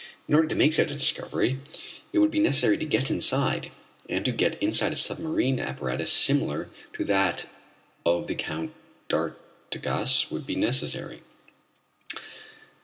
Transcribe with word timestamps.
In 0.27 0.33
order 0.33 0.47
to 0.47 0.55
make 0.55 0.73
such 0.73 0.89
a 0.89 0.95
discovery 0.95 1.59
it 2.11 2.17
would 2.17 2.31
be 2.31 2.39
necessary 2.39 2.75
to 2.75 2.85
get 2.87 3.11
inside, 3.11 3.69
and 4.09 4.25
to 4.25 4.31
get 4.31 4.57
inside 4.57 4.93
a 4.93 4.95
submarine 4.95 5.59
apparatus 5.59 6.11
similar 6.11 6.69
to 6.93 7.03
that 7.03 7.45
of 8.03 8.25
the 8.25 8.33
Count 8.33 8.73
d'Artigas 9.09 10.31
would 10.31 10.47
be 10.47 10.55
necessary. 10.55 11.21